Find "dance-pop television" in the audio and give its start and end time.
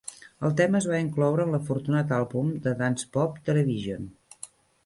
2.83-4.09